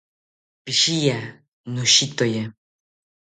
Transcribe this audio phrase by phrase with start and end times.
[0.63, 1.17] Pishiya,
[1.73, 2.41] noshitoye